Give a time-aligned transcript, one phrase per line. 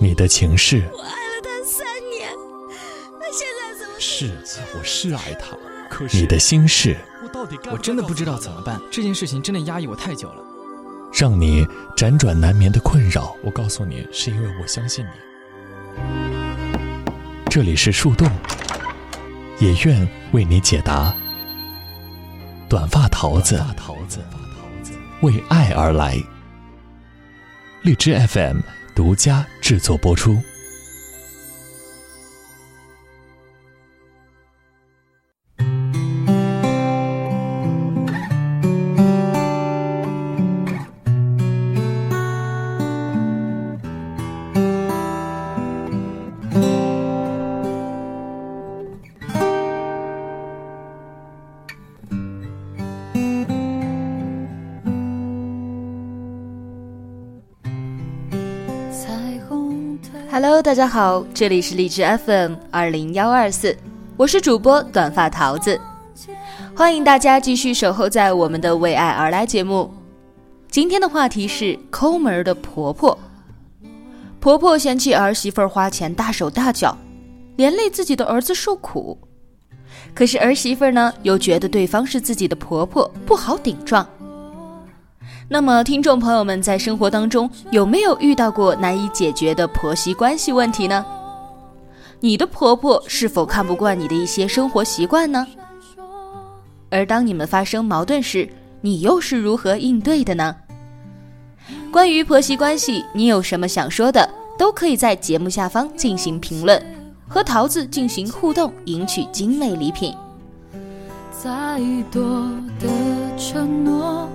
[0.00, 0.82] 你的情事。
[0.92, 2.28] 我爱了他三年，
[3.18, 3.94] 他现在怎么？
[3.98, 4.30] 是，
[4.78, 5.56] 我是爱他，
[5.88, 10.42] 可是你的心事，我到底该我真的不知道怎么办，这件事情真的压抑我太久了。
[11.12, 11.64] 让你
[11.96, 13.34] 辗转难眠的困扰。
[13.42, 15.10] 我告诉你，是因为我相信你。
[17.48, 18.28] 这里是树洞，
[19.58, 21.14] 也愿为你解答。
[22.68, 24.20] 短发桃子，桃子，
[25.22, 26.22] 为爱而来。
[27.82, 28.58] 荔枝 FM
[28.96, 30.42] 独家制作播出。
[60.30, 63.76] Hello，大家好，这里是荔枝 FM 二零幺二四，
[64.16, 65.78] 我是主播短发桃子，
[66.74, 69.92] 欢迎大家继续守候在我们的为爱而来节目。
[70.70, 73.18] 今天的话题是抠门的婆婆，
[74.40, 76.96] 婆婆嫌弃儿媳妇花钱大手大脚，
[77.56, 79.18] 连累自己的儿子受苦，
[80.14, 84.06] 可是儿媳妇呢又觉得对方是自己的婆婆，不好顶撞。
[85.48, 91.06] 那么，听众朋友们在生活当中有没有遇到过难以解决的婆媳关系问题呢？
[92.18, 95.46] 你的婆婆是否看不惯你的一些生活习惯呢？
[96.90, 98.48] 而当你们发生矛盾时，
[98.80, 100.56] 你又是如何应对的呢？
[101.92, 106.82] 关于婆媳关系，你有什么想说的，都可以在节目下方进行评论，
[107.28, 110.12] 和桃子进行互动，赢取精美礼品。
[111.30, 111.80] 再
[112.10, 112.22] 多
[112.80, 112.88] 的
[113.38, 114.28] 承诺。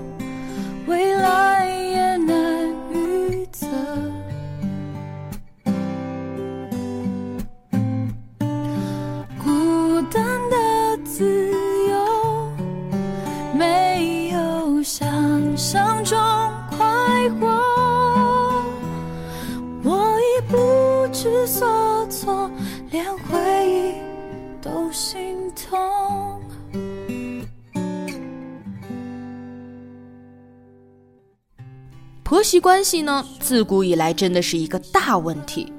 [32.31, 35.73] 婆媳关系呢，自古以来真的是一个大问题，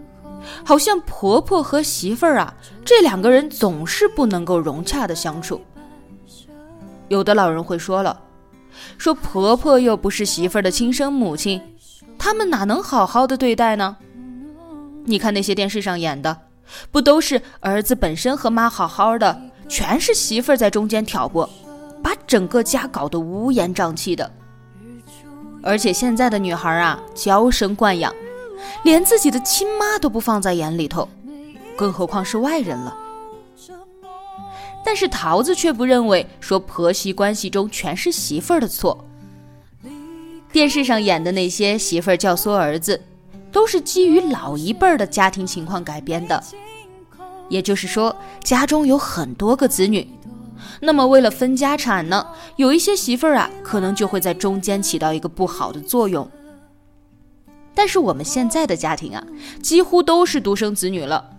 [0.62, 2.54] 好像婆婆和媳妇儿啊，
[2.84, 5.62] 这两个人总是不能够融洽的相处。
[7.08, 8.20] 有的老人会说了，
[8.98, 11.58] 说婆婆又不是媳妇儿的亲生母亲，
[12.18, 13.96] 他们哪能好好的对待呢？
[15.06, 16.36] 你看那些电视上演的，
[16.90, 19.40] 不都是儿子本身和妈好好的，
[19.70, 21.48] 全是媳妇儿在中间挑拨，
[22.02, 24.30] 把整个家搞得乌烟瘴气的。
[25.62, 28.12] 而且现在的女孩啊，娇生惯养，
[28.82, 31.08] 连自己的亲妈都不放在眼里头，
[31.76, 32.96] 更何况是外人了。
[34.84, 39.04] 但是桃子却不认为说婆媳关系中全是媳妇儿的错。
[40.50, 43.00] 电视上演的那些媳妇儿教唆儿子，
[43.52, 46.42] 都是基于老一辈儿的家庭情况改编的，
[47.48, 50.06] 也就是说，家中有很多个子女。
[50.80, 56.28] 那么，为了分家产呢，有一些媳妇儿啊，可能就会在中间起到一个不好的作用。
[57.74, 59.24] 但是我们现在的家庭啊，
[59.62, 61.30] 几乎都是独生子女了，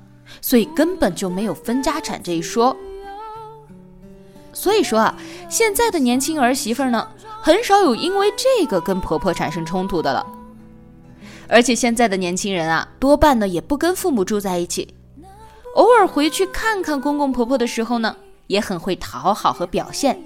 [0.42, 2.76] 所以根本就没有分家产这一说。
[4.52, 5.16] 所以说啊，
[5.50, 7.08] 现在的年轻儿媳妇呢，
[7.42, 10.26] 很少有因为这个跟婆婆产生冲突的了。
[11.48, 14.96] 而且现在的年轻人啊，多半呢也不跟父母住在一起，
[15.76, 18.16] 偶尔回去看看公公婆婆的时候呢。
[18.48, 20.22] 也很会讨好和表现，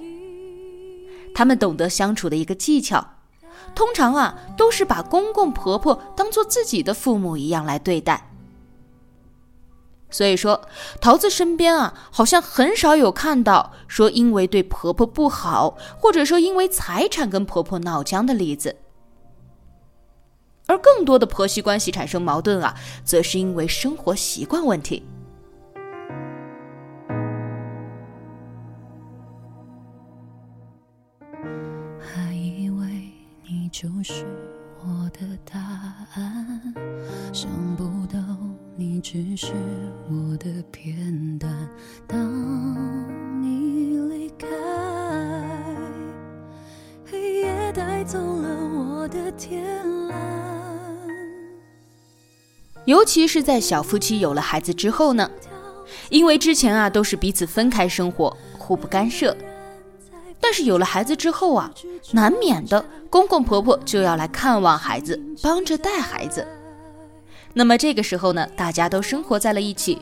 [1.33, 3.05] 他们懂得相处的一个技巧，
[3.75, 8.31] 通常啊都是把公公婆婆当做自己的父母一样来对待。
[10.09, 10.61] 所以说，
[11.01, 18.78] 桃子身边啊好像很少有看到说因为对婆婆不好，或者说因为财产跟婆婆闹僵的例子，
[20.66, 22.73] 而更多的婆媳关系产生矛盾啊，
[23.03, 25.03] 则是因为生活习惯问题。
[34.09, 34.23] 是
[34.85, 35.59] 我的答
[36.15, 36.73] 案，
[37.33, 38.17] 想不到
[38.77, 39.51] 你只是
[40.09, 41.53] 我的片段。
[42.07, 42.17] 当
[43.43, 44.47] 你离开，
[47.05, 49.61] 黑夜带走了我的天
[50.07, 50.17] 蓝。
[52.85, 55.29] 尤其是在小夫妻有了孩子之后呢，
[56.09, 59.35] 因为之前啊都是彼此分开生活，互不干涉。
[60.39, 61.72] 但是有了孩子之后啊，
[62.11, 66.47] 难免的公公婆婆就要来看望孩子，帮着带孩子。
[67.53, 70.01] 那么这个时候呢，大家都生活在了一起，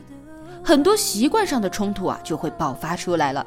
[0.64, 3.46] 很多习惯上的冲突啊就会爆发出来了。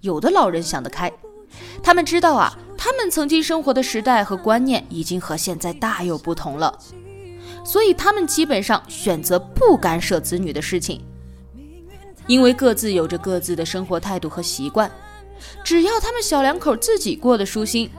[0.00, 1.12] 有的老人想得开，
[1.82, 6.76] 他们知道啊，他们曾经生活的时代和观念已经和现在大有不同了，
[7.64, 11.04] 所以他们基本上选择不干涉子女的事情，
[12.26, 14.90] 因为各自有着各自的生活态度和习惯，
[15.64, 17.90] 只要他们小两口自己过得舒心，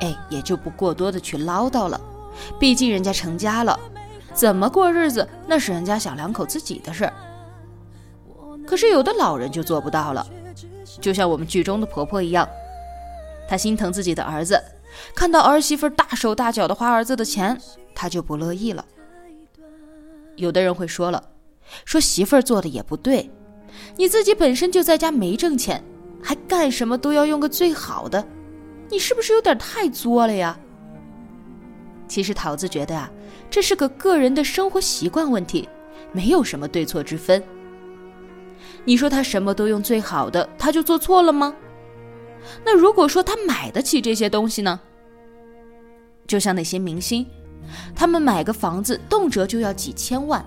[0.00, 2.00] 哎，也就不过多的去唠叨了。
[2.60, 3.78] 毕竟人家成家了，
[4.32, 7.12] 怎么过日子那是人家小两口自己的事儿。
[8.66, 10.26] 可是有的老人就做不到了。
[11.00, 12.48] 就像我们剧中的婆婆一样，
[13.48, 14.62] 她心疼自己的儿子，
[15.14, 17.60] 看到儿媳妇大手大脚的花儿子的钱，
[17.94, 18.84] 她就不乐意了。
[20.36, 21.22] 有的人会说了，
[21.84, 23.30] 说媳妇儿做的也不对，
[23.96, 25.82] 你自己本身就在家没挣钱，
[26.22, 28.26] 还干什么都要用个最好的，
[28.90, 30.58] 你是不是有点太作了呀？
[32.08, 33.10] 其实桃子觉得啊，
[33.50, 35.68] 这是个个人的生活习惯问题，
[36.12, 37.42] 没有什么对错之分。
[38.84, 41.54] 你说他什么都用最好的，他就做错了吗？
[42.64, 44.78] 那如果说他买得起这些东西呢？
[46.28, 47.26] 就像那些明星，
[47.94, 50.44] 他们买个房子动辄就要几千万，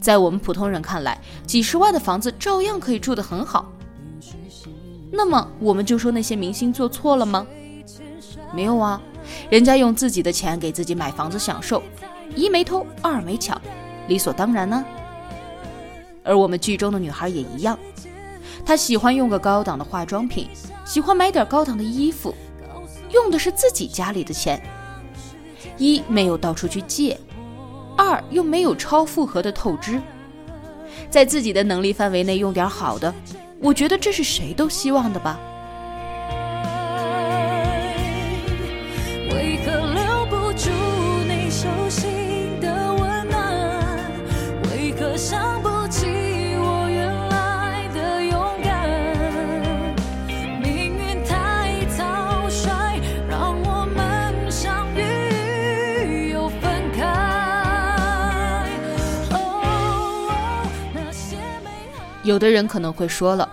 [0.00, 3.70] 在我们普通人看来，几十万的房子照样可以住得很好。
[5.12, 7.46] 那么我们就说那些明星做错了吗？
[8.54, 9.00] 没有啊，
[9.50, 11.82] 人家用自己的钱给自己买房子享受，
[12.34, 13.60] 一没偷，二没抢，
[14.08, 14.84] 理所当然呢。
[16.22, 17.78] 而我们剧中的女孩也一样，
[18.64, 20.48] 她喜欢用个高档的化妆品，
[20.84, 22.34] 喜欢买点高档的衣服，
[23.12, 24.62] 用的是自己家里的钱，
[25.76, 27.18] 一没有到处去借，
[27.96, 30.00] 二又没有超负荷的透支，
[31.10, 33.14] 在自己的能力范围内用点好的，
[33.60, 35.38] 我觉得这是谁都希望的吧。
[62.22, 63.48] 有的人可能会说了，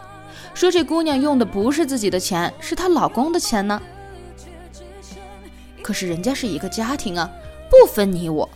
[0.53, 3.81] 说这姑娘用的不是自己的钱，是她老公的钱呢。
[5.81, 7.29] 可是人家是一个家庭啊，
[7.69, 8.49] 不分你我。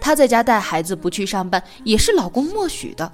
[0.00, 3.12] 她在家带孩子不去上班，也是老公默许的。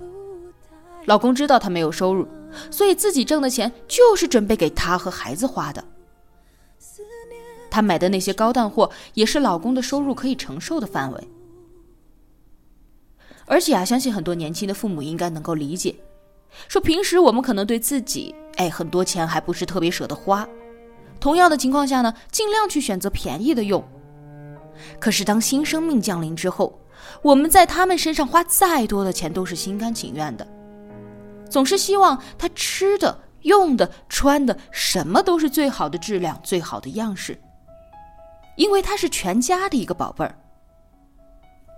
[1.06, 2.28] 老公知道她没有收入，
[2.70, 5.82] 所以自己挣的钱就是准备给她和孩子花的。
[7.70, 11.28] 她买的那些高档货，也是老公的收入可以承受的范围。
[13.46, 15.94] 而且啊，相信很多年轻的父母应该能够理解。
[16.68, 20.46] 说平时我们可能对自己，哎，很多钱还不是特别舍得花。
[21.20, 23.82] 同样的情况下呢，尽量去选择便宜的用。
[24.98, 26.78] 可是当新生命降临之后，
[27.22, 30.46] 我们在他们身上花再多的钱都是心甘情愿的，
[31.48, 37.38] 总是希望他吃的、用的、穿的什么都是最好的质量、最好的样式，
[38.56, 40.36] 因为他是全家的一个宝贝儿。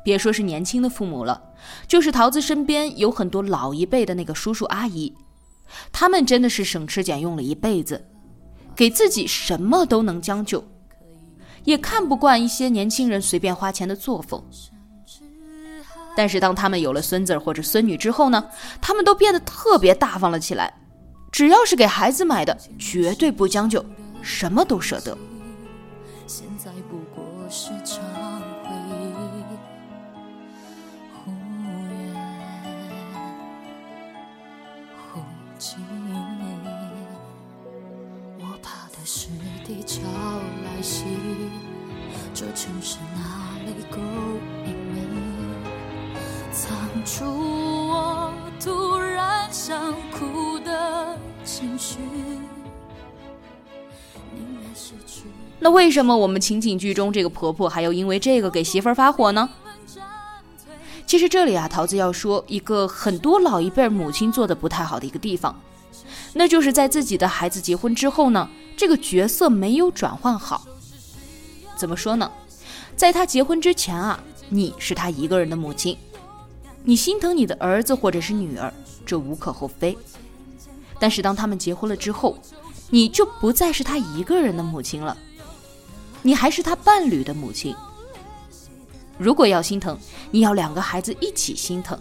[0.07, 1.43] 别说是年轻的父母了，
[1.89, 5.13] 就是桃子身边有很多老一辈的那个叔叔阿姨，
[5.91, 8.07] 他们真的是省吃俭用了一辈子，
[8.77, 10.65] 给自己什么都能将就，
[11.65, 14.41] 也看不惯一些年轻人随便花钱的作风。
[16.17, 18.49] 但是当他们有了孙子或者孙女之后呢，
[18.81, 20.73] 他们都变得特别大方了起来，
[21.33, 23.85] 只要是给孩子买的，绝对不将就，
[24.23, 25.19] 什么都舍得。
[26.29, 29.17] 现在不过是场回忆
[47.05, 51.99] 出我突然想哭的情绪。
[55.61, 59.49] 那为什么我们情景剧中这个婆婆还要因为这个给媳妇儿发火呢？
[61.07, 65.61] 其实这里啊，桃子要说一个很多老一辈母亲做的不太好的一个地方，
[66.35, 70.67] 那就是在自己的孩子结婚之后呢，这个角色没有转换好。
[71.77, 72.31] 怎么说呢？
[72.97, 75.97] 在他结婚之前啊，你是他一个人的母亲。
[76.85, 78.73] 你心疼你的儿子或者是女儿，
[79.05, 79.97] 这无可厚非。
[80.99, 82.39] 但是当他们结婚了之后，
[82.91, 85.17] 你就不再是他一个人的母亲了，
[86.23, 87.75] 你还是他伴侣的母亲。
[89.19, 89.99] 如果要心疼，
[90.31, 91.99] 你要两个孩子一起心疼，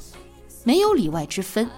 [0.63, 1.69] 没有里外之分。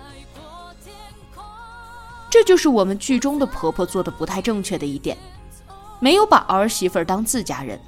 [2.30, 5.18] 这就是我们剧中的婆婆做的不太正确的一点，
[6.00, 7.80] 没有把儿媳妇当自家人。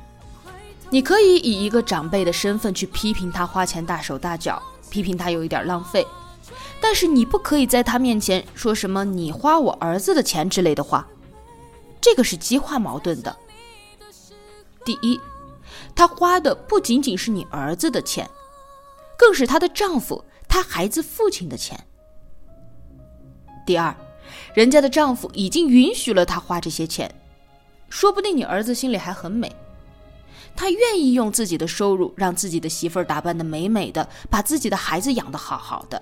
[0.89, 6.07] 你可以以一个长辈的身份去批评她花钱大手大脚，批评她有一点浪费，
[6.81, 11.07] 但是你不可以在她面前说什么“你花我儿子的钱”之类的话，
[12.01, 13.35] 这个是激化矛盾的。
[14.83, 15.19] 第一，
[15.93, 18.27] 她花的不仅仅是你儿子的钱，
[19.15, 21.79] 更是她的丈夫、她孩子父亲的钱。
[23.63, 23.95] 第二，
[24.53, 27.09] 人家的丈夫已经允许了她花这些钱，
[27.89, 29.55] 说不定你儿子心里还很美。
[30.55, 36.01] 他愿意用自己的收入让自己的媳妇儿打扮的美美的，把自己的孩子养得好好的。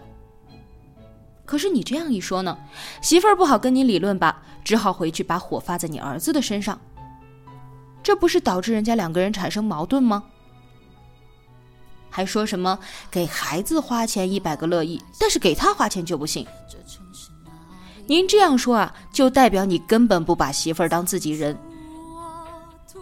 [1.46, 2.57] 可是你这样一说呢，
[3.01, 6.79] 媳妇儿不好跟你理论吧，只好回去把火发在你儿子的身上。
[8.01, 10.24] 这不是导致人家两个人产生矛盾吗？
[12.10, 12.79] 还说什么
[13.12, 16.48] 给孩子花钱一百个乐意，但是给他花钱就不行。
[18.07, 21.57] 您这样说啊，就代表你根本不把媳妇儿当自己人。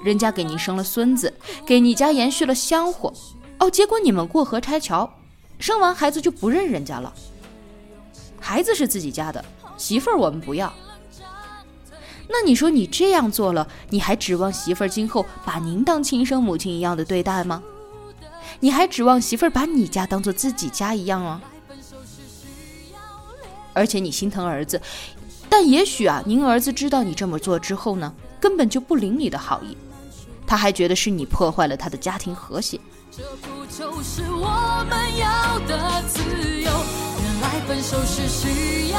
[0.04, 1.34] 人家给你生了孙子，
[1.66, 3.14] 给你家延续了香火，
[3.60, 5.12] 哦，结果你们过河拆桥，
[5.60, 7.14] 生完孩子就不认人家了。
[8.40, 9.44] 孩子是自己家的，
[9.78, 10.72] 媳妇儿我们不要。
[12.28, 17.62] 那你说你这样做了，你还指望媳妇儿今后把您当亲生母亲一样的对待吗？
[18.60, 21.42] 你还指望媳妇儿把你家当做自己家一样啊？
[23.76, 24.82] 而且你心疼儿子，
[25.48, 29.78] 但也许啊，您儿子知道你这么做之后呢，根本就不领你的好意。
[30.48, 32.80] 他还觉得是你破坏了他的家庭和谐。
[33.12, 36.22] 这不就是我们要的自
[36.62, 36.72] 由？
[37.22, 38.95] 原来分手是需要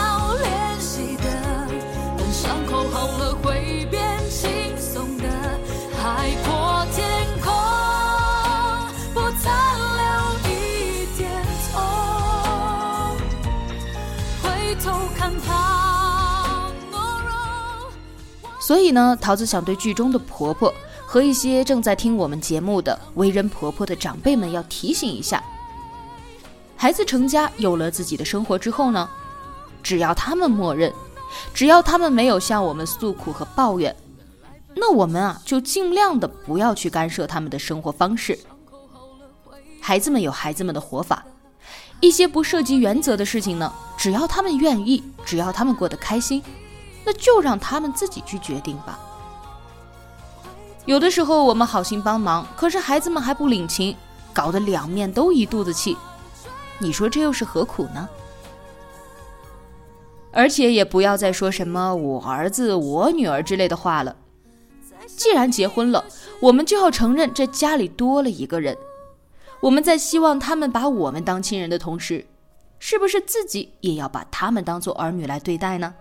[18.66, 20.75] 所以呢，桃子想对剧中的婆婆。
[21.08, 25.40] 和一些正在听我们节目的为人婆婆的长辈们要提醒一下：
[26.76, 29.08] 孩子成家有了自己的生活之后呢，
[29.85, 30.92] 只要他们默认，
[31.54, 33.94] 只要他们没有向我们诉苦和抱怨，
[34.75, 38.37] 那我们啊就尽量的不要去干涉他们的生活方式。
[39.80, 41.25] 孩子们有孩子们的活法，
[42.00, 46.42] 一些不涉及原则的事情呢，只要他们愿意，只要他们过得开心，
[47.06, 48.98] 那就让他们自己去决定吧。
[50.84, 53.96] 有的时候我们好心帮忙，可是孩子们还不领情，
[54.32, 55.96] 搞得两面都一肚子气。
[56.78, 58.08] 你说这又是何苦呢？
[60.32, 64.14] 而且也不要再说什么我儿子、我女儿之类的话了。
[65.06, 66.04] 既然结婚了，
[66.40, 68.76] 我们就要承认这家里多了一个人。
[69.60, 72.26] 我们在希望他们把我们当亲人的同时，
[72.78, 75.94] 是不是自己也要把他们当做儿女来对待呢？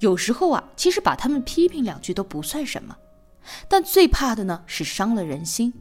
[0.00, 2.96] 有时候啊，其实把他们批评两句都不算什么，
[3.68, 5.72] 但最怕的呢是伤了人心。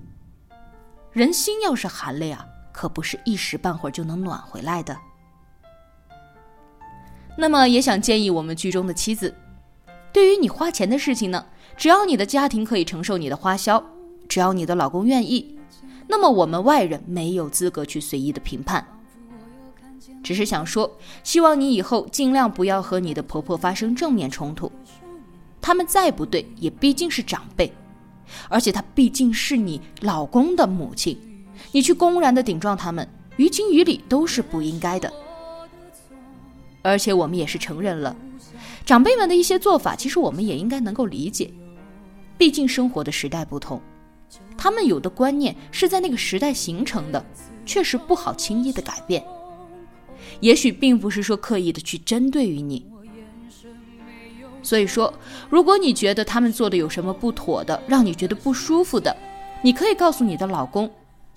[1.11, 4.95] 人心要是寒了啊，可不是一时半会儿就能暖回来的。
[7.37, 9.33] 那么也想建议我们剧中的妻子，
[10.11, 11.45] 对于你花钱的事情呢，
[11.77, 13.81] 只要你的家庭可以承受你的花销，
[14.27, 15.57] 只要你的老公愿意，
[16.07, 18.85] 那么我们外人没有资格去随意的评判。
[20.23, 20.91] 只是想说，
[21.23, 24.71] 希望你以后尽量不要和你的婆婆发生正面冲突。
[25.61, 27.71] 他们再不对，也毕竟是长辈，
[28.47, 31.19] 而且她毕竟是你老公的母亲，
[31.71, 35.11] 你去公然的顶撞他们，于情于理都是不应该的。
[36.81, 38.15] 而且我们也是承认了，
[38.85, 41.51] 长辈们的一些做法，其实我们也应该能够理解。
[42.37, 43.81] 毕竟生活的时代不同，
[44.57, 47.23] 他们有的观念是在那个时代形成的，
[47.65, 49.21] 确实不好轻易的改变。
[50.39, 52.85] 也许并不是说刻意的去针对于你，
[54.63, 55.13] 所以说，
[55.49, 59.15] 如果你觉得他们做的有什么不妥的，让你觉得不舒服的，
[59.61, 60.89] 你可以告诉你的老公，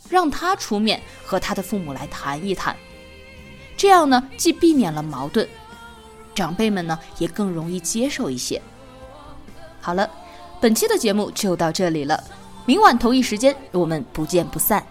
[0.09, 2.77] 让他出面和他的父母来谈一谈。
[3.77, 5.49] 这样呢，既避免了矛盾，
[6.35, 8.61] 长辈们呢也更容易接受一些。
[9.81, 10.09] 好了，
[10.61, 12.23] 本期的节目就到这里了，
[12.67, 14.85] 明晚同一时间我们不见不散。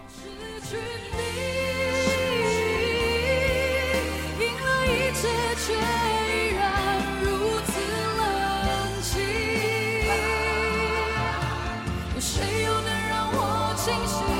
[13.84, 14.31] 我只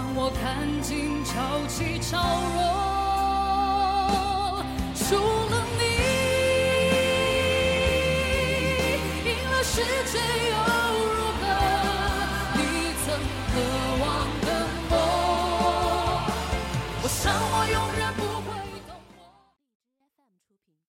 [0.00, 2.16] 让我看尽潮起潮
[2.56, 2.89] 落，